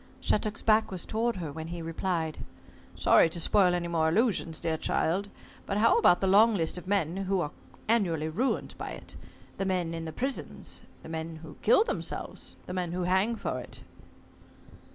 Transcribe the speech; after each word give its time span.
Shattuck's 0.19 0.63
back 0.63 0.89
was 0.89 1.05
toward 1.05 1.35
her 1.35 1.51
when 1.51 1.67
he 1.67 1.79
replied. 1.83 2.39
"Sorry 2.95 3.29
to 3.29 3.39
spoil 3.39 3.75
any 3.75 3.87
more 3.87 4.09
illusions, 4.09 4.59
dear 4.59 4.75
child, 4.75 5.29
but 5.67 5.77
how 5.77 5.99
about 5.99 6.21
the 6.21 6.25
long 6.25 6.55
list 6.55 6.75
of 6.75 6.87
men 6.87 7.17
who 7.17 7.39
are 7.39 7.51
annually 7.87 8.27
ruined 8.27 8.73
by 8.79 8.93
it? 8.93 9.15
The 9.59 9.65
men 9.65 9.93
in 9.93 10.05
the 10.05 10.11
prisons, 10.11 10.81
the 11.03 11.09
men 11.09 11.35
who 11.43 11.55
kill 11.61 11.83
themselves, 11.83 12.55
the 12.65 12.73
men 12.73 12.93
who 12.93 13.03
hang 13.03 13.35
for 13.35 13.59
it?" 13.59 13.83